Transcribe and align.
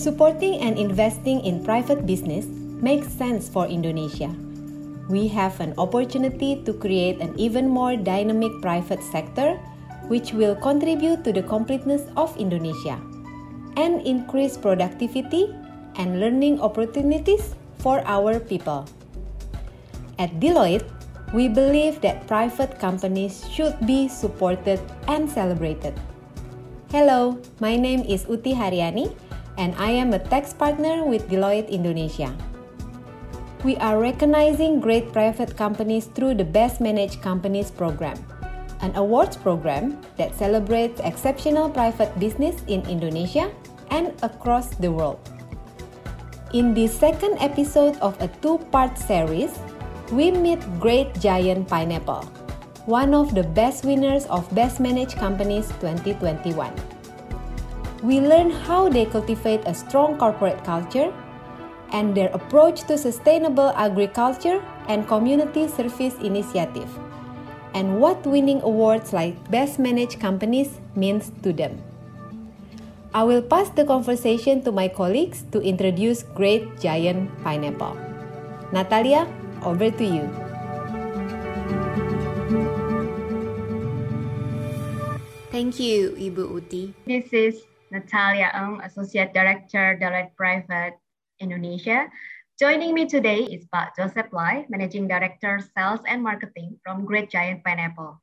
Supporting 0.00 0.64
and 0.64 0.80
investing 0.80 1.44
in 1.44 1.60
private 1.60 2.08
business 2.08 2.48
makes 2.80 3.12
sense 3.12 3.52
for 3.52 3.68
Indonesia. 3.68 4.32
We 5.12 5.28
have 5.28 5.60
an 5.60 5.76
opportunity 5.76 6.56
to 6.64 6.72
create 6.72 7.20
an 7.20 7.36
even 7.36 7.68
more 7.68 8.00
dynamic 8.00 8.48
private 8.64 9.04
sector, 9.04 9.60
which 10.08 10.32
will 10.32 10.56
contribute 10.56 11.20
to 11.28 11.36
the 11.36 11.44
completeness 11.44 12.08
of 12.16 12.32
Indonesia 12.40 12.96
and 13.76 14.00
increase 14.08 14.56
productivity 14.56 15.52
and 16.00 16.16
learning 16.16 16.64
opportunities 16.64 17.52
for 17.84 18.00
our 18.08 18.40
people. 18.40 18.88
At 20.16 20.40
Deloitte, 20.40 20.88
we 21.36 21.52
believe 21.52 22.00
that 22.00 22.24
private 22.24 22.80
companies 22.80 23.44
should 23.52 23.76
be 23.84 24.08
supported 24.08 24.80
and 25.12 25.28
celebrated. 25.28 25.92
Hello, 26.88 27.36
my 27.60 27.76
name 27.76 28.00
is 28.08 28.24
Uti 28.24 28.56
Haryani, 28.56 29.12
and 29.60 29.76
I 29.76 29.92
am 29.92 30.16
a 30.16 30.18
tax 30.18 30.56
partner 30.56 31.04
with 31.04 31.28
Deloitte 31.28 31.68
Indonesia. 31.68 32.32
We 33.60 33.76
are 33.76 34.00
recognizing 34.00 34.80
great 34.80 35.12
private 35.12 35.52
companies 35.52 36.08
through 36.08 36.40
the 36.40 36.48
Best 36.48 36.80
Managed 36.80 37.20
Companies 37.20 37.68
program, 37.68 38.16
an 38.80 38.96
awards 38.96 39.36
program 39.36 40.00
that 40.16 40.32
celebrates 40.32 41.04
exceptional 41.04 41.68
private 41.68 42.08
business 42.16 42.56
in 42.72 42.80
Indonesia 42.88 43.52
and 43.92 44.16
across 44.24 44.72
the 44.80 44.88
world. 44.88 45.20
In 46.56 46.72
this 46.72 46.96
second 46.96 47.36
episode 47.36 48.00
of 48.00 48.16
a 48.24 48.32
two 48.40 48.56
part 48.72 48.96
series, 48.96 49.52
we 50.08 50.32
meet 50.32 50.58
Great 50.80 51.12
Giant 51.20 51.68
Pineapple, 51.68 52.24
one 52.88 53.12
of 53.12 53.36
the 53.36 53.44
best 53.44 53.84
winners 53.84 54.24
of 54.32 54.48
Best 54.56 54.80
Managed 54.80 55.20
Companies 55.20 55.68
2021. 55.84 56.72
We 58.02 58.20
learn 58.20 58.50
how 58.50 58.88
they 58.88 59.04
cultivate 59.04 59.60
a 59.68 59.74
strong 59.74 60.16
corporate 60.16 60.64
culture 60.64 61.12
and 61.92 62.16
their 62.16 62.32
approach 62.32 62.88
to 62.88 62.96
sustainable 62.96 63.76
agriculture 63.76 64.64
and 64.88 65.06
community 65.06 65.68
service 65.68 66.16
initiative, 66.24 66.88
and 67.74 68.00
what 68.00 68.24
winning 68.24 68.62
awards 68.62 69.12
like 69.12 69.36
Best 69.50 69.78
Managed 69.78 70.18
Companies 70.18 70.80
means 70.96 71.30
to 71.42 71.52
them. 71.52 71.82
I 73.12 73.24
will 73.24 73.42
pass 73.42 73.68
the 73.70 73.84
conversation 73.84 74.62
to 74.62 74.72
my 74.72 74.88
colleagues 74.88 75.44
to 75.52 75.60
introduce 75.60 76.22
Great 76.22 76.80
Giant 76.80 77.28
Pineapple. 77.42 77.98
Natalia, 78.72 79.26
over 79.62 79.90
to 79.90 80.04
you. 80.04 80.24
Thank 85.50 85.82
you, 85.82 86.16
Ibu 86.16 86.54
Uti. 86.54 86.94
This 87.04 87.28
is 87.34 87.69
Natalia 87.90 88.54
Ng, 88.54 88.80
Associate 88.86 89.34
Director, 89.34 89.98
Deloitte 89.98 90.34
Private 90.38 90.94
Indonesia. 91.42 92.06
Joining 92.58 92.94
me 92.94 93.06
today 93.06 93.42
is 93.50 93.66
Pak 93.74 93.96
Joseph 93.98 94.30
Lai, 94.30 94.66
Managing 94.70 95.08
Director, 95.08 95.58
Sales 95.74 96.00
and 96.06 96.22
Marketing 96.22 96.78
from 96.84 97.04
Great 97.04 97.30
Giant 97.30 97.64
Pineapple. 97.64 98.22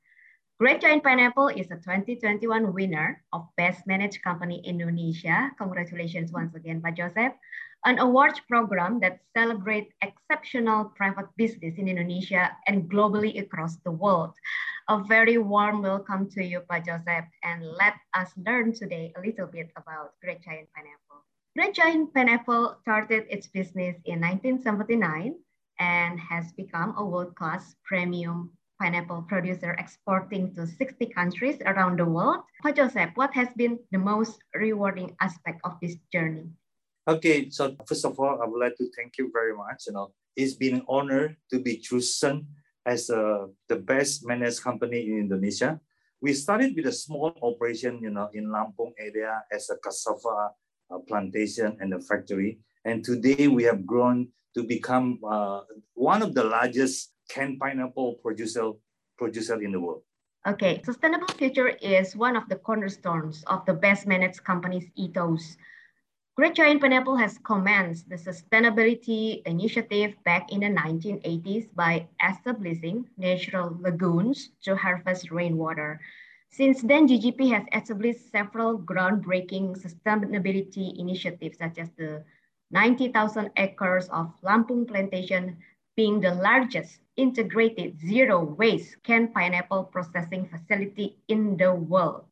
Great 0.57 0.81
Giant 0.81 1.03
Pineapple 1.03 1.49
is 1.49 1.67
a 1.69 1.77
2021 1.83 2.73
winner 2.73 3.21
of 3.33 3.45
Best 3.57 3.85
Managed 3.85 4.23
Company 4.23 4.63
Indonesia. 4.63 5.51
Congratulations 5.59 6.31
once 6.31 6.55
again, 6.55 6.81
Pak 6.81 6.95
Joseph. 6.95 7.33
An 7.85 7.99
awards 7.99 8.41
program 8.49 8.99
that 9.01 9.19
celebrates 9.35 9.93
exceptional 10.01 10.93
private 10.95 11.27
business 11.37 11.77
in 11.77 11.87
Indonesia 11.87 12.55
and 12.65 12.89
globally 12.89 13.37
across 13.37 13.77
the 13.83 13.91
world. 13.91 14.33
A 14.89 15.03
very 15.03 15.37
warm 15.37 15.81
welcome 15.81 16.31
to 16.31 16.41
you, 16.41 16.61
Pak 16.61 16.85
Joseph, 16.85 17.27
and 17.43 17.59
let 17.75 17.95
us 18.15 18.31
learn 18.37 18.71
today 18.71 19.11
a 19.17 19.19
little 19.19 19.45
bit 19.45 19.67
about 19.75 20.15
Great 20.23 20.41
Giant 20.41 20.69
Pineapple. 20.71 21.27
Great 21.57 21.75
Giant 21.75 22.13
Pineapple 22.13 22.77
started 22.79 23.27
its 23.27 23.47
business 23.47 23.99
in 24.05 24.23
1979 24.23 25.35
and 25.79 26.17
has 26.17 26.53
become 26.53 26.95
a 26.95 27.03
world-class 27.03 27.75
premium 27.83 28.55
pineapple 28.79 29.23
producer 29.27 29.75
exporting 29.77 30.55
to 30.55 30.65
60 30.65 31.05
countries 31.07 31.59
around 31.65 31.99
the 31.99 32.05
world. 32.05 32.47
Pak 32.63 32.77
Joseph, 32.77 33.11
what 33.15 33.33
has 33.33 33.49
been 33.57 33.77
the 33.91 33.99
most 33.99 34.39
rewarding 34.55 35.17
aspect 35.19 35.59
of 35.65 35.75
this 35.81 35.99
journey? 36.13 36.47
Okay, 37.09 37.49
so 37.49 37.75
first 37.85 38.05
of 38.05 38.17
all, 38.17 38.39
I 38.41 38.47
would 38.47 38.61
like 38.61 38.77
to 38.77 38.87
thank 38.95 39.17
you 39.17 39.31
very 39.33 39.53
much. 39.53 39.83
You 39.87 39.99
know, 39.99 40.13
it's 40.37 40.53
been 40.53 40.75
an 40.75 40.85
honor 40.87 41.35
to 41.51 41.59
be 41.59 41.75
chosen 41.75 42.47
as 42.87 43.11
uh, 43.11 43.51
the 43.67 43.75
best 43.75 44.25
managed 44.25 44.63
company 44.63 45.11
in 45.11 45.27
Indonesia. 45.27 45.79
We 46.23 46.33
started 46.33 46.73
with 46.73 46.87
a 46.87 46.95
small 46.95 47.35
operation, 47.43 47.99
you 48.01 48.09
know, 48.09 48.31
in 48.33 48.47
Lampung 48.47 48.95
area 48.97 49.43
as 49.51 49.69
a 49.69 49.75
cassava 49.77 50.55
uh, 50.89 50.97
plantation 51.05 51.77
and 51.81 51.93
a 51.93 51.99
factory. 51.99 52.57
And 52.85 53.03
today 53.03 53.51
we 53.51 53.63
have 53.67 53.85
grown 53.85 54.29
to 54.55 54.63
become 54.63 55.19
uh, 55.21 55.61
one 55.93 56.23
of 56.23 56.33
the 56.33 56.45
largest 56.45 57.13
canned 57.29 57.59
pineapple 57.59 58.15
producer, 58.23 58.71
producer 59.19 59.61
in 59.61 59.73
the 59.73 59.79
world. 59.79 60.01
Okay, 60.47 60.81
sustainable 60.85 61.27
future 61.35 61.75
is 61.83 62.15
one 62.15 62.37
of 62.37 62.47
the 62.47 62.55
cornerstones 62.55 63.43
of 63.47 63.65
the 63.65 63.73
best 63.73 64.07
managed 64.07 64.41
companies 64.45 64.87
ethos. 64.95 65.57
Great 66.37 66.53
Giant 66.53 66.81
Pineapple 66.81 67.15
has 67.15 67.39
commenced 67.39 68.07
the 68.09 68.15
sustainability 68.15 69.41
initiative 69.47 70.13
back 70.23 70.51
in 70.51 70.59
the 70.59 70.67
1980s 70.67 71.67
by 71.73 72.07
establishing 72.21 73.09
natural 73.17 73.75
lagoons 73.81 74.51
to 74.61 74.75
harvest 74.75 75.31
rainwater. 75.31 75.99
Since 76.51 76.83
then, 76.83 77.07
GGP 77.07 77.49
has 77.49 77.65
established 77.73 78.29
several 78.29 78.77
groundbreaking 78.77 79.81
sustainability 79.81 80.99
initiatives, 80.99 81.57
such 81.57 81.79
as 81.79 81.89
the 81.97 82.23
90,000 82.69 83.49
acres 83.57 84.07
of 84.09 84.31
Lampung 84.43 84.87
Plantation 84.87 85.57
being 85.95 86.21
the 86.21 86.35
largest 86.35 86.99
integrated 87.15 87.99
zero 87.99 88.43
waste 88.43 89.01
canned 89.01 89.33
pineapple 89.33 89.85
processing 89.85 90.45
facility 90.45 91.17
in 91.29 91.57
the 91.57 91.73
world. 91.73 92.25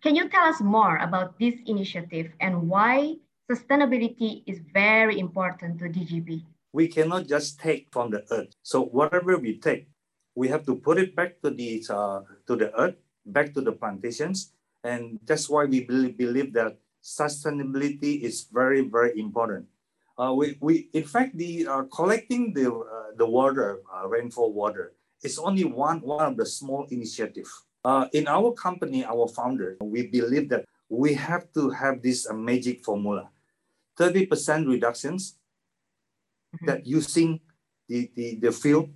Can 0.00 0.14
you 0.14 0.28
tell 0.28 0.44
us 0.44 0.60
more 0.60 0.98
about 0.98 1.40
this 1.40 1.56
initiative 1.66 2.30
and 2.38 2.68
why 2.68 3.16
sustainability 3.48 4.42
is 4.46 4.60
very 4.72 5.18
important 5.18 5.80
to 5.80 5.88
GGP. 5.88 6.44
We 6.72 6.88
cannot 6.88 7.26
just 7.26 7.58
take 7.58 7.88
from 7.90 8.10
the 8.10 8.24
earth. 8.30 8.52
So 8.62 8.84
whatever 8.84 9.38
we 9.38 9.58
take, 9.58 9.88
we 10.34 10.48
have 10.48 10.64
to 10.66 10.76
put 10.76 10.98
it 10.98 11.16
back 11.16 11.40
to 11.42 11.50
the 11.50 11.82
uh, 11.88 12.20
to 12.46 12.54
the 12.54 12.70
earth, 12.78 13.00
back 13.24 13.54
to 13.54 13.60
the 13.60 13.72
plantations, 13.72 14.52
and 14.84 15.18
that's 15.24 15.48
why 15.48 15.64
we 15.64 15.82
believe, 15.88 16.52
that 16.52 16.76
sustainability 17.02 18.20
is 18.20 18.46
very 18.52 18.84
very 18.84 19.18
important. 19.18 19.66
Uh, 20.18 20.34
we, 20.34 20.58
we, 20.60 20.90
in 20.92 21.04
fact, 21.04 21.38
the 21.38 21.64
uh, 21.66 21.82
collecting 21.94 22.52
the, 22.52 22.66
uh, 22.66 23.14
the 23.16 23.24
water, 23.26 23.78
uh, 23.86 24.06
rainfall 24.08 24.52
water, 24.52 24.92
is 25.22 25.38
only 25.38 25.62
one, 25.62 26.00
one 26.00 26.26
of 26.26 26.36
the 26.36 26.44
small 26.44 26.86
initiatives. 26.90 27.50
Uh, 27.84 28.08
in 28.12 28.26
our 28.26 28.50
company, 28.52 29.04
our 29.04 29.28
founder, 29.28 29.76
we 29.80 30.08
believe 30.08 30.48
that 30.48 30.64
we 30.88 31.14
have 31.14 31.46
to 31.54 31.70
have 31.70 32.02
this 32.02 32.26
magic 32.34 32.84
formula. 32.84 33.30
30% 33.98 34.68
reductions 34.68 35.36
mm-hmm. 36.54 36.66
that 36.66 36.86
using 36.86 37.40
the, 37.88 38.10
the, 38.14 38.36
the 38.36 38.52
fuel, 38.52 38.90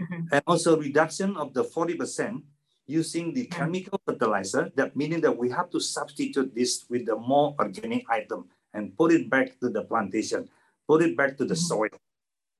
mm-hmm. 0.00 0.26
and 0.32 0.42
also 0.46 0.78
reduction 0.78 1.36
of 1.36 1.52
the 1.54 1.64
40% 1.64 2.42
using 2.86 3.34
the 3.34 3.46
mm-hmm. 3.46 3.58
chemical 3.58 4.00
fertilizer, 4.06 4.70
that 4.76 4.96
meaning 4.96 5.20
that 5.20 5.36
we 5.36 5.50
have 5.50 5.70
to 5.70 5.80
substitute 5.80 6.54
this 6.54 6.86
with 6.88 7.06
the 7.06 7.16
more 7.16 7.54
organic 7.58 8.08
item 8.10 8.48
and 8.74 8.96
put 8.96 9.12
it 9.12 9.28
back 9.28 9.58
to 9.60 9.68
the 9.68 9.82
plantation, 9.82 10.48
put 10.86 11.02
it 11.02 11.16
back 11.16 11.36
to 11.36 11.44
the 11.44 11.54
mm-hmm. 11.54 11.88
soil. 11.88 12.00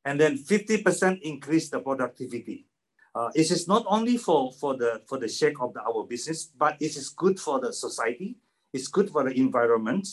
And 0.05 0.21
then 0.21 0.39
50% 0.39 1.21
increase 1.23 1.69
the 1.69 1.81
productivity. 1.81 2.67
Uh, 3.15 3.31
it 3.35 3.51
is 3.51 3.67
not 3.67 3.85
only 3.89 4.17
for, 4.17 4.53
for 4.53 4.77
the 4.77 5.03
for 5.09 5.19
the 5.19 5.29
sake 5.29 5.61
of 5.61 5.75
the, 5.75 5.81
our 5.83 6.05
business, 6.05 6.45
but 6.45 6.77
it 6.81 6.95
is 6.97 7.09
good 7.09 7.41
for 7.41 7.59
the 7.59 7.73
society. 7.73 8.37
It's 8.73 8.87
good 8.87 9.11
for 9.11 9.25
the 9.25 9.33
environment. 9.33 10.07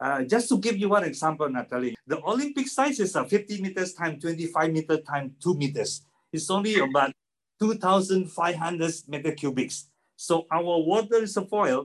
Uh, 0.00 0.22
just 0.22 0.48
to 0.48 0.58
give 0.58 0.76
you 0.78 0.88
one 0.88 1.04
example, 1.04 1.48
Natalie, 1.48 1.96
the 2.06 2.22
Olympic 2.22 2.68
size 2.68 3.00
is 3.00 3.16
a 3.16 3.24
50 3.24 3.60
meters 3.60 3.94
times 3.94 4.22
25 4.22 4.72
meters 4.72 5.00
times 5.02 5.32
2 5.42 5.54
meters. 5.54 6.02
It's 6.32 6.50
only 6.50 6.78
about 6.78 7.12
2,500 7.60 8.94
meter 9.08 9.32
cubics. 9.32 9.84
So 10.14 10.46
our 10.50 10.62
water 10.62 11.20
reservoir 11.20 11.84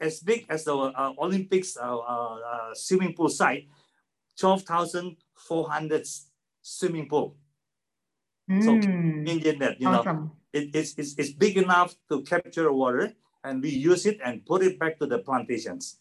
as 0.00 0.20
big 0.20 0.46
as 0.48 0.64
the 0.64 0.74
uh, 0.74 1.12
Olympics 1.18 1.76
uh, 1.76 1.96
uh, 1.96 2.38
uh 2.40 2.74
swimming 2.74 3.14
pool 3.14 3.28
site, 3.28 3.68
12,400 4.38 6.06
swimming 6.62 7.08
pool. 7.08 7.36
Mm. 8.50 8.64
So 8.64 8.70
imagine 8.74 9.58
that, 9.60 9.80
you 9.80 9.88
awesome. 9.88 10.16
know, 10.16 10.32
it, 10.52 10.74
it's, 10.74 10.94
it's, 10.96 11.14
it's 11.16 11.32
big 11.32 11.56
enough 11.56 11.94
to 12.10 12.22
capture 12.22 12.72
water 12.72 13.12
and 13.44 13.62
we 13.62 13.70
use 13.70 14.06
it 14.06 14.18
and 14.24 14.44
put 14.44 14.62
it 14.62 14.78
back 14.78 14.98
to 14.98 15.06
the 15.06 15.18
plantations. 15.18 15.98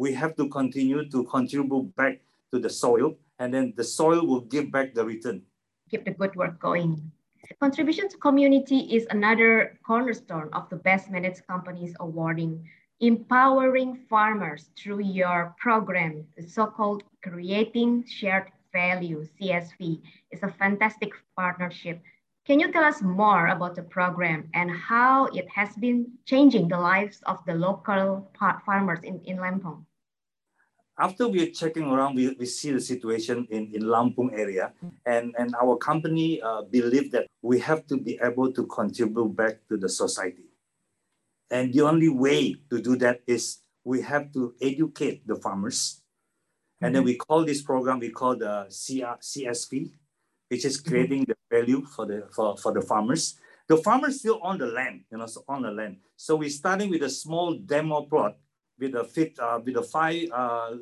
We 0.00 0.14
have 0.14 0.34
to 0.36 0.48
continue 0.48 1.10
to 1.10 1.24
contribute 1.24 1.94
back 1.94 2.24
to 2.52 2.58
the 2.58 2.70
soil 2.70 3.18
and 3.38 3.52
then 3.52 3.74
the 3.76 3.84
soil 3.84 4.26
will 4.26 4.40
give 4.40 4.72
back 4.72 4.94
the 4.94 5.04
return. 5.04 5.42
Keep 5.90 6.06
the 6.06 6.12
good 6.12 6.34
work 6.36 6.58
going. 6.58 7.12
Contribution 7.60 8.08
to 8.08 8.16
community 8.16 8.78
is 8.96 9.06
another 9.10 9.78
cornerstone 9.84 10.48
of 10.54 10.70
the 10.70 10.76
Best 10.76 11.10
Managed 11.10 11.46
Companies 11.46 11.94
awarding 12.00 12.66
empowering 13.00 14.06
farmers 14.08 14.70
through 14.74 15.00
your 15.00 15.54
program, 15.60 16.24
the 16.34 16.48
so-called 16.48 17.04
Creating 17.22 18.02
Shared 18.08 18.48
Value, 18.72 19.28
CSV, 19.36 20.00
is 20.30 20.42
a 20.42 20.48
fantastic 20.48 21.12
partnership. 21.36 22.00
Can 22.46 22.58
you 22.58 22.72
tell 22.72 22.84
us 22.84 23.02
more 23.02 23.48
about 23.48 23.74
the 23.74 23.82
program 23.82 24.48
and 24.54 24.70
how 24.70 25.26
it 25.26 25.46
has 25.50 25.76
been 25.76 26.10
changing 26.24 26.68
the 26.68 26.80
lives 26.80 27.20
of 27.26 27.44
the 27.44 27.52
local 27.52 28.32
farmers 28.64 29.00
in, 29.02 29.20
in 29.26 29.36
Lampung? 29.36 29.84
After 31.00 31.26
we 31.26 31.42
are 31.42 31.50
checking 31.50 31.84
around, 31.84 32.14
we, 32.14 32.36
we 32.38 32.44
see 32.44 32.70
the 32.72 32.80
situation 32.80 33.48
in, 33.50 33.70
in 33.74 33.82
Lampung 33.82 34.38
area, 34.38 34.72
and, 35.06 35.34
and 35.38 35.54
our 35.60 35.76
company 35.76 36.42
uh, 36.42 36.62
believe 36.62 37.10
that 37.12 37.26
we 37.40 37.58
have 37.60 37.86
to 37.86 37.96
be 37.96 38.18
able 38.22 38.52
to 38.52 38.66
contribute 38.66 39.34
back 39.34 39.66
to 39.68 39.78
the 39.78 39.88
society. 39.88 40.44
And 41.50 41.72
the 41.72 41.80
only 41.80 42.10
way 42.10 42.56
to 42.68 42.80
do 42.80 42.96
that 42.96 43.22
is 43.26 43.58
we 43.82 44.02
have 44.02 44.30
to 44.34 44.54
educate 44.60 45.26
the 45.26 45.36
farmers. 45.36 45.96
Mm-hmm. 45.96 46.84
And 46.84 46.94
then 46.94 47.02
mm-hmm. 47.02 47.06
we 47.06 47.16
call 47.16 47.44
this 47.46 47.62
program, 47.62 47.98
we 47.98 48.10
call 48.10 48.36
the 48.36 48.66
CR, 48.68 49.18
CSV, 49.18 49.90
which 50.48 50.66
is 50.66 50.78
mm-hmm. 50.78 50.90
creating 50.90 51.22
mm-hmm. 51.22 51.32
the 51.50 51.60
value 51.60 51.84
for 51.86 52.06
the, 52.06 52.28
for, 52.30 52.58
for 52.58 52.72
the 52.72 52.82
farmers. 52.82 53.38
The 53.68 53.78
farmers 53.78 54.18
still 54.18 54.40
on 54.42 54.58
the 54.58 54.66
land, 54.66 55.04
you 55.10 55.16
know, 55.16 55.26
so 55.26 55.44
on 55.48 55.62
the 55.62 55.70
land. 55.70 55.96
So 56.16 56.36
we're 56.36 56.50
starting 56.50 56.90
with 56.90 57.02
a 57.04 57.10
small 57.10 57.54
demo 57.54 58.02
plot 58.02 58.36
with 58.80 58.94
a 58.94 59.04
fit 59.04 59.38
uh, 59.38 59.60
with 59.64 59.76
a 59.76 59.82
five 59.82 60.28
uh, 60.32 60.76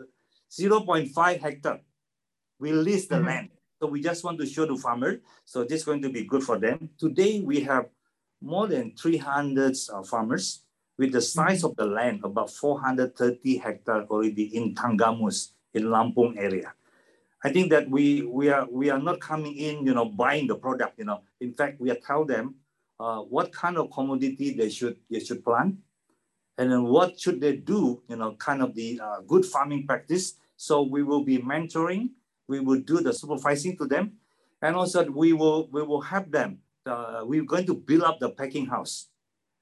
0.5 0.51 1.41
hectare. 1.41 1.81
We 2.59 2.73
lease 2.73 3.07
the 3.07 3.17
mm-hmm. 3.17 3.27
land. 3.27 3.49
So 3.81 3.87
we 3.87 4.01
just 4.01 4.25
want 4.25 4.39
to 4.41 4.47
show 4.47 4.67
the 4.67 4.77
farmer. 4.77 5.21
So 5.45 5.63
this 5.63 5.81
is 5.81 5.85
going 5.85 6.03
to 6.03 6.11
be 6.11 6.25
good 6.25 6.43
for 6.43 6.59
them. 6.59 6.91
Today 6.99 7.41
we 7.41 7.61
have 7.61 7.87
more 8.41 8.67
than 8.67 8.95
300 8.97 9.77
uh, 9.93 10.03
farmers 10.03 10.63
with 10.97 11.13
the 11.13 11.21
size 11.21 11.63
of 11.63 11.77
the 11.77 11.87
land 11.87 12.21
about 12.25 12.51
430 12.51 13.59
hectare 13.59 14.05
already 14.11 14.57
in 14.57 14.75
Tanggamus 14.75 15.53
in 15.75 15.85
Lampung 15.85 16.37
area. 16.37 16.73
I 17.45 17.53
think 17.53 17.71
that 17.71 17.89
we 17.89 18.23
we 18.23 18.51
are 18.51 18.67
we 18.69 18.91
are 18.91 18.99
not 18.99 19.21
coming 19.21 19.55
in, 19.55 19.87
you 19.87 19.95
know, 19.95 20.07
buying 20.07 20.49
the 20.49 20.57
product. 20.57 20.99
You 20.99 21.05
know, 21.05 21.23
in 21.41 21.55
fact, 21.55 21.81
we 21.81 21.91
are 21.91 21.99
tell 22.05 22.25
them 22.25 22.57
uh, 22.99 23.21
what 23.21 23.53
kind 23.53 23.79
of 23.79 23.93
commodity 23.93 24.55
they 24.55 24.71
should 24.71 24.97
they 25.09 25.21
should 25.21 25.45
plant, 25.45 25.77
and 26.59 26.73
then 26.73 26.85
what 26.85 27.19
should 27.19 27.41
they 27.41 27.57
do, 27.57 28.03
you 28.09 28.17
know, 28.17 28.35
kind 28.35 28.61
of 28.61 28.75
the 28.75 29.01
uh, 29.01 29.21
good 29.27 29.47
farming 29.47 29.87
practice. 29.87 30.35
So 30.57 30.83
we 30.83 31.05
will 31.05 31.23
be 31.23 31.39
mentoring, 31.39 32.11
we 32.49 32.59
will 32.59 32.81
do 32.81 33.01
the 33.01 33.15
supervising 33.15 33.79
to 33.79 33.87
them, 33.87 34.19
and 34.61 34.75
also 34.75 35.09
we 35.09 35.33
will 35.33 35.69
we 35.71 35.83
will 35.83 36.03
have 36.03 36.31
them. 36.33 36.59
Uh, 36.85 37.23
we're 37.23 37.45
going 37.45 37.65
to 37.67 37.75
build 37.75 38.03
up 38.03 38.19
the 38.19 38.31
packing 38.31 38.67
house, 38.67 39.09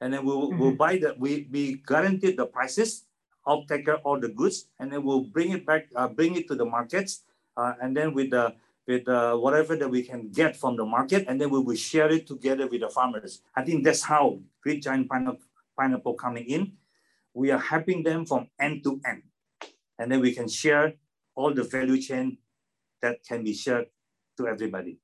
and 0.01 0.15
then 0.15 0.25
we'll, 0.25 0.49
mm-hmm. 0.49 0.59
we'll 0.59 0.73
buy 0.73 0.97
the 0.97 1.15
we 1.19 1.47
we 1.53 1.83
guaranteed 1.87 2.39
the 2.39 2.47
prices, 2.47 3.05
of 3.45 3.69
take 3.69 3.85
care 3.85 3.97
all 4.09 4.19
the 4.19 4.29
goods, 4.29 4.69
and 4.81 4.91
then 4.91 5.05
we'll 5.05 5.29
bring 5.29 5.53
it 5.53 5.67
back, 5.67 5.89
uh, 5.95 6.09
bring 6.09 6.35
it 6.35 6.49
to 6.49 6.55
the 6.55 6.65
markets, 6.65 7.25
uh, 7.59 7.75
and 7.83 7.95
then 7.95 8.15
with 8.15 8.31
the 8.31 8.55
with 8.89 9.07
uh, 9.07 9.37
whatever 9.37 9.77
that 9.77 9.91
we 9.91 10.03
can 10.03 10.31
get 10.31 10.57
from 10.57 10.77
the 10.77 10.85
market, 10.85 11.27
and 11.29 11.39
then 11.39 11.51
we 11.51 11.59
will 11.59 11.77
share 11.77 12.09
it 12.09 12.27
together 12.27 12.67
with 12.67 12.81
the 12.81 12.89
farmers. 12.89 13.43
I 13.55 13.63
think 13.63 13.85
that's 13.85 14.03
how 14.03 14.39
Great 14.63 14.83
Giant 14.83 15.11
Pineapple, 15.11 15.45
pineapple 15.77 16.15
coming 16.15 16.47
in 16.47 16.73
we 17.37 17.51
are 17.51 17.61
helping 17.61 18.03
them 18.03 18.25
from 18.25 18.49
end 18.59 18.83
to 18.83 18.99
end. 19.07 19.23
And 19.99 20.11
then 20.11 20.21
we 20.21 20.33
can 20.33 20.49
share 20.49 20.95
all 21.35 21.53
the 21.53 21.65
value 21.65 22.01
chain 22.01 22.39
that 23.03 23.19
can 23.29 23.45
be 23.45 23.53
shared 23.53 23.87
to 24.39 24.49
everybody. 24.49 24.99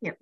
Yep, 0.00 0.16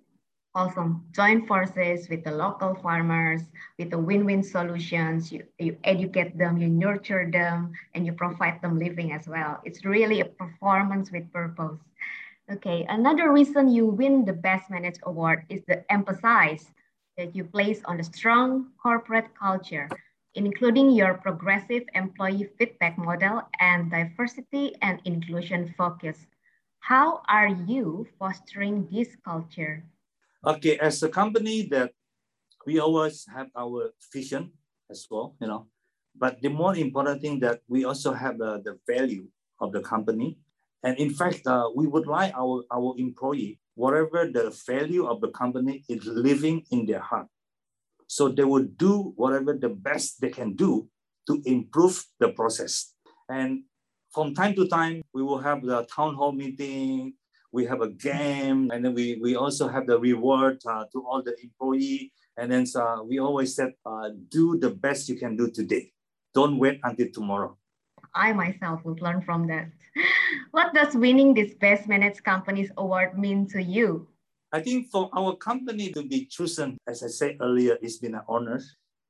awesome. 0.53 1.05
Join 1.11 1.47
forces 1.47 2.09
with 2.09 2.25
the 2.25 2.31
local 2.31 2.75
farmers, 2.75 3.41
with 3.79 3.89
the 3.89 3.97
win-win 3.97 4.43
solutions. 4.43 5.31
You, 5.31 5.45
you 5.57 5.77
educate 5.85 6.37
them, 6.37 6.57
you 6.57 6.67
nurture 6.67 7.29
them, 7.31 7.71
and 7.95 8.05
you 8.05 8.11
provide 8.11 8.61
them 8.61 8.77
living 8.77 9.13
as 9.13 9.27
well. 9.27 9.61
It's 9.63 9.85
really 9.85 10.19
a 10.19 10.25
performance 10.25 11.09
with 11.09 11.31
purpose. 11.31 11.79
Okay, 12.51 12.85
another 12.89 13.31
reason 13.31 13.69
you 13.69 13.85
win 13.85 14.25
the 14.25 14.33
Best 14.33 14.69
Managed 14.69 14.99
Award 15.03 15.45
is 15.47 15.61
the 15.69 15.89
emphasis 15.89 16.67
that 17.17 17.33
you 17.33 17.45
place 17.45 17.81
on 17.85 17.95
the 17.95 18.03
strong 18.03 18.71
corporate 18.83 19.33
culture 19.39 19.87
including 20.35 20.91
your 20.91 21.15
progressive 21.15 21.83
employee 21.95 22.49
feedback 22.57 22.97
model 22.97 23.43
and 23.59 23.91
diversity 23.91 24.75
and 24.81 24.99
inclusion 25.05 25.73
focus. 25.77 26.17
How 26.79 27.21
are 27.27 27.49
you 27.49 28.07
fostering 28.17 28.87
this 28.91 29.15
culture? 29.23 29.83
Okay, 30.45 30.77
as 30.79 31.03
a 31.03 31.09
company 31.09 31.67
that 31.69 31.91
we 32.65 32.79
always 32.79 33.25
have 33.33 33.47
our 33.55 33.91
vision 34.11 34.51
as 34.89 35.05
well, 35.09 35.35
you 35.39 35.47
know, 35.47 35.67
but 36.15 36.41
the 36.41 36.49
more 36.49 36.75
important 36.75 37.21
thing 37.21 37.39
that 37.39 37.61
we 37.67 37.85
also 37.85 38.13
have 38.13 38.37
the, 38.37 38.61
the 38.63 38.77
value 38.87 39.27
of 39.59 39.71
the 39.71 39.81
company. 39.81 40.37
And 40.83 40.97
in 40.97 41.11
fact, 41.11 41.45
uh, 41.45 41.69
we 41.75 41.85
would 41.87 42.07
like 42.07 42.33
our, 42.35 42.63
our 42.73 42.95
employee, 42.97 43.59
whatever 43.75 44.25
the 44.25 44.49
value 44.65 45.05
of 45.05 45.21
the 45.21 45.29
company 45.29 45.83
is 45.87 46.05
living 46.05 46.65
in 46.71 46.85
their 46.87 46.99
heart. 46.99 47.27
So 48.11 48.27
they 48.27 48.43
will 48.43 48.67
do 48.75 49.13
whatever 49.15 49.55
the 49.55 49.69
best 49.69 50.19
they 50.19 50.31
can 50.31 50.51
do 50.51 50.89
to 51.27 51.41
improve 51.45 52.03
the 52.19 52.27
process. 52.35 52.91
And 53.29 53.63
from 54.11 54.35
time 54.35 54.53
to 54.55 54.67
time, 54.67 55.01
we 55.13 55.23
will 55.23 55.37
have 55.37 55.63
the 55.63 55.87
town 55.87 56.15
hall 56.15 56.33
meeting, 56.33 57.13
we 57.53 57.63
have 57.67 57.79
a 57.79 57.87
game, 57.87 58.69
and 58.71 58.83
then 58.83 58.93
we, 58.93 59.17
we 59.21 59.37
also 59.37 59.69
have 59.69 59.87
the 59.87 59.97
reward 59.97 60.59
uh, 60.67 60.83
to 60.91 61.07
all 61.07 61.23
the 61.23 61.37
employee. 61.41 62.11
And 62.35 62.51
then 62.51 62.65
uh, 62.75 62.97
we 63.01 63.19
always 63.19 63.55
said, 63.55 63.71
uh, 63.85 64.09
do 64.27 64.59
the 64.59 64.71
best 64.71 65.07
you 65.07 65.15
can 65.15 65.37
do 65.37 65.49
today. 65.49 65.93
Don't 66.35 66.59
wait 66.59 66.81
until 66.83 67.07
tomorrow. 67.13 67.55
I 68.13 68.33
myself 68.33 68.83
would 68.83 69.01
learn 69.01 69.21
from 69.21 69.47
that. 69.47 69.71
What 70.51 70.73
does 70.73 70.95
winning 70.95 71.33
this 71.33 71.53
Best 71.53 71.87
Managed 71.87 72.25
Companies 72.25 72.71
Award 72.75 73.17
mean 73.17 73.47
to 73.55 73.63
you? 73.63 74.09
I 74.51 74.59
think 74.59 74.91
for 74.91 75.09
our 75.15 75.35
company 75.35 75.91
to 75.93 76.03
be 76.03 76.25
chosen, 76.25 76.77
as 76.85 77.03
I 77.03 77.07
said 77.07 77.37
earlier, 77.39 77.77
it's 77.81 77.97
been 77.97 78.15
an 78.15 78.27
honor. 78.27 78.59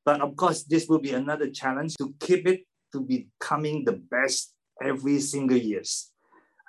But 0.05 0.21
of 0.21 0.35
course, 0.35 0.63
this 0.63 0.87
will 0.87 0.99
be 0.99 1.13
another 1.13 1.49
challenge 1.49 1.95
to 1.97 2.13
keep 2.19 2.47
it 2.47 2.61
to 2.93 3.01
becoming 3.01 3.83
the 3.83 3.93
best 3.93 4.53
every 4.83 5.19
single 5.19 5.57
years. 5.57 6.11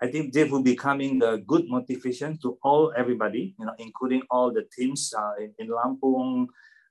I 0.00 0.08
think 0.08 0.32
this 0.32 0.50
will 0.50 0.62
be 0.62 0.74
coming 0.74 1.18
the 1.18 1.44
good 1.46 1.68
motivation 1.68 2.38
to 2.42 2.58
all 2.64 2.92
everybody, 2.96 3.54
you 3.58 3.66
know, 3.66 3.74
including 3.78 4.22
all 4.30 4.52
the 4.52 4.64
teams 4.74 5.12
uh, 5.16 5.32
in, 5.38 5.54
in 5.58 5.68
Lampung, 5.68 6.46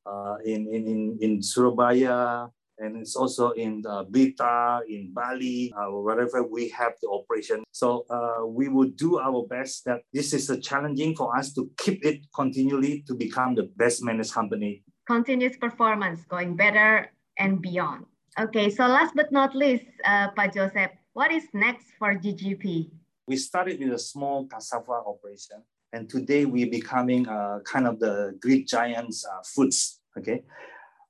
uh, 0.05 0.35
in, 0.45 0.67
in, 0.73 1.17
in 1.19 1.43
Surabaya, 1.43 2.47
and 2.91 3.01
it's 3.01 3.15
also 3.15 3.51
in 3.51 3.83
uh, 3.88 4.03
Blitar, 4.03 4.81
in 4.88 5.13
Bali, 5.13 5.74
uh, 5.77 5.91
wherever 5.91 6.43
we 6.43 6.67
have 6.69 6.93
the 7.01 7.10
operation. 7.10 7.63
So 7.71 8.05
uh, 8.10 8.45
we 8.45 8.67
will 8.67 8.89
do 8.89 9.19
our 9.19 9.48
best 9.48 9.86
that 9.86 10.01
this 10.13 10.33
is 10.33 10.50
a 10.50 10.60
challenging 10.60 11.15
for 11.15 11.36
us 11.36 11.53
to 11.53 11.69
keep 11.77 12.05
it 12.05 12.27
continually 12.36 13.03
to 13.07 13.15
become 13.15 13.55
the 13.55 13.71
best 13.77 14.03
managed 14.03 14.33
company. 14.33 14.83
Continuous 15.07 15.57
performance, 15.57 16.24
going 16.27 16.55
better 16.55 17.12
and 17.39 17.62
beyond. 17.62 18.05
Okay, 18.39 18.69
so 18.69 18.88
last 18.88 19.15
but 19.15 19.31
not 19.31 19.55
least, 19.55 19.86
uh, 20.05 20.29
Pak 20.36 20.53
Joseph, 20.53 20.91
what 21.13 21.31
is 21.31 21.43
next 21.53 21.88
for 22.00 22.15
GGP? 22.15 22.91
We 23.27 23.36
started 23.38 23.79
with 23.79 23.93
a 23.93 24.00
small 24.00 24.48
cassava 24.48 25.03
operation, 25.07 25.63
and 25.93 26.10
today 26.10 26.45
we're 26.45 26.69
becoming 26.69 27.27
uh, 27.27 27.60
kind 27.65 27.88
of 27.88 28.00
the 28.00 28.38
Great 28.39 28.67
Giants 28.67 29.25
uh, 29.25 29.41
foods. 29.43 30.00
Okay, 30.17 30.43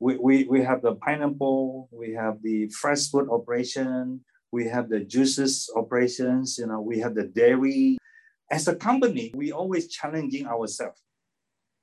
we, 0.01 0.17
we, 0.17 0.43
we 0.45 0.63
have 0.63 0.81
the 0.81 0.95
pineapple, 0.95 1.87
we 1.91 2.11
have 2.13 2.41
the 2.41 2.67
fresh 2.69 3.07
food 3.09 3.29
operation, 3.29 4.21
we 4.51 4.67
have 4.67 4.89
the 4.89 5.01
juices 5.01 5.69
operations, 5.75 6.57
you 6.57 6.65
know, 6.65 6.81
we 6.81 6.99
have 6.99 7.13
the 7.13 7.25
dairy. 7.25 7.99
As 8.49 8.67
a 8.67 8.75
company, 8.75 9.31
we 9.35 9.51
always 9.51 9.87
challenging 9.89 10.47
ourselves. 10.47 10.99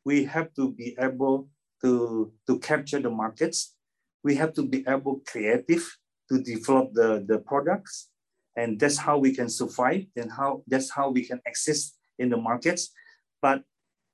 We 0.05 0.25
have 0.25 0.53
to 0.55 0.73
be 0.73 0.97
able 0.99 1.49
to, 1.83 2.33
to 2.49 2.59
capture 2.59 2.99
the 3.01 3.09
markets. 3.09 3.77
We 4.25 4.35
have 4.35 4.53
to 4.55 4.67
be 4.67 4.85
able 4.89 5.23
creative 5.25 5.89
to 6.29 6.43
develop 6.43 6.93
the, 6.95 7.25
the 7.27 7.39
products. 7.39 8.11
And 8.57 8.81
that's 8.81 8.99
how 8.99 9.19
we 9.19 9.33
can 9.33 9.49
survive 9.49 10.07
and 10.17 10.33
how 10.33 10.65
that's 10.67 10.91
how 10.91 11.11
we 11.11 11.25
can 11.25 11.41
exist 11.47 11.97
in 12.19 12.31
the 12.31 12.37
markets. 12.37 12.91
But 13.41 13.63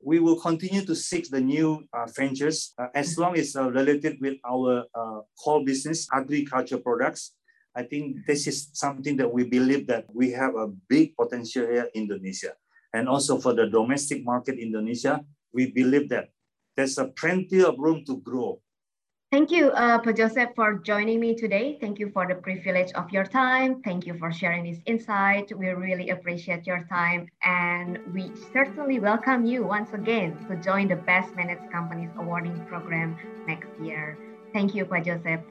we 0.05 0.21
will 0.21 0.39
continue 0.39 0.85
to 0.85 0.95
seek 0.95 1.31
the 1.31 1.41
new 1.41 1.83
uh, 1.93 2.07
ventures 2.15 2.75
uh, 2.79 2.89
as 2.95 3.17
long 3.17 3.37
as 3.39 3.57
uh, 3.57 3.71
related 3.71 4.21
with 4.21 4.37
our 4.45 4.85
uh, 4.95 5.21
core 5.43 5.65
business, 5.65 6.07
agriculture 6.13 6.77
products. 6.77 7.33
I 7.75 7.83
think 7.83 8.27
this 8.27 8.47
is 8.47 8.69
something 8.75 9.17
that 9.17 9.33
we 9.33 9.45
believe 9.45 9.87
that 9.89 10.05
we 10.13 10.31
have 10.33 10.55
a 10.55 10.69
big 10.89 11.17
potential 11.17 11.67
here 11.67 11.89
in 11.95 12.05
Indonesia. 12.05 12.53
And 12.93 13.09
also 13.09 13.41
for 13.41 13.55
the 13.55 13.67
domestic 13.67 14.25
market 14.25 14.59
Indonesia, 14.61 15.25
we 15.53 15.73
believe 15.73 16.09
that 16.11 16.29
there's 16.77 16.99
a 16.99 17.09
plenty 17.09 17.65
of 17.65 17.79
room 17.79 18.05
to 18.07 18.19
grow 18.19 18.61
Thank 19.35 19.51
you, 19.51 19.75
uh, 19.75 19.99
Joseph, 20.15 20.55
for 20.55 20.79
joining 20.79 21.19
me 21.19 21.35
today. 21.35 21.77
Thank 21.83 21.99
you 21.99 22.07
for 22.15 22.23
the 22.23 22.39
privilege 22.39 22.95
of 22.95 23.11
your 23.11 23.27
time. 23.27 23.83
Thank 23.83 24.07
you 24.07 24.15
for 24.15 24.31
sharing 24.31 24.63
this 24.63 24.79
insight. 24.87 25.51
We 25.51 25.75
really 25.75 26.11
appreciate 26.11 26.71
your 26.71 26.87
time. 26.87 27.27
And 27.43 27.99
we 28.15 28.31
certainly 28.55 29.03
welcome 29.03 29.43
you 29.43 29.67
once 29.67 29.91
again 29.91 30.39
to 30.47 30.55
join 30.63 30.87
the 30.87 31.03
Best 31.03 31.35
Managed 31.35 31.67
Companies 31.75 32.15
Awarding 32.15 32.55
Program 32.71 33.19
next 33.51 33.75
year. 33.83 34.17
Thank 34.55 34.73
you, 34.73 34.87
Joseph. 35.03 35.43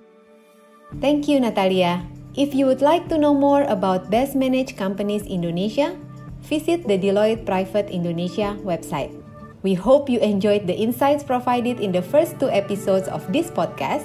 Thank 1.03 1.27
you, 1.27 1.43
Natalia. 1.43 2.07
If 2.39 2.55
you 2.55 2.65
would 2.71 2.79
like 2.79 3.11
to 3.11 3.17
know 3.17 3.35
more 3.35 3.67
about 3.67 4.07
Best 4.09 4.31
Managed 4.33 4.79
Companies 4.79 5.27
Indonesia, 5.27 5.99
visit 6.39 6.87
the 6.87 6.95
Deloitte 6.95 7.43
Private 7.43 7.91
Indonesia 7.91 8.55
website. 8.63 9.22
We 9.63 9.73
hope 9.73 10.09
you 10.09 10.19
enjoyed 10.19 10.67
the 10.67 10.75
insights 10.75 11.23
provided 11.23 11.79
in 11.79 11.95
the 11.95 12.01
first 12.03 12.37
two 12.39 12.51
episodes 12.51 13.07
of 13.07 13.23
this 13.31 13.47
podcast. 13.47 14.03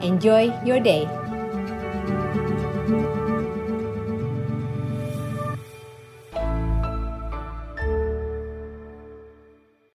Enjoy 0.00 0.54
your 0.62 0.78
day. 0.78 1.10